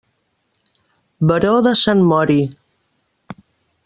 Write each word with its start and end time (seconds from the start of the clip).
Baró 1.31 1.51
de 1.67 1.73
Sant 1.81 2.01
Mori. 2.13 2.39